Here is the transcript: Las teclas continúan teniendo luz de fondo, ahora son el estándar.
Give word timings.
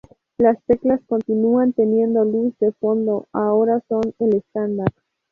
Las 0.39 0.57
teclas 0.65 0.99
continúan 1.07 1.73
teniendo 1.73 2.25
luz 2.25 2.57
de 2.57 2.71
fondo, 2.71 3.27
ahora 3.33 3.81
son 3.87 4.15
el 4.17 4.35
estándar. 4.37 4.87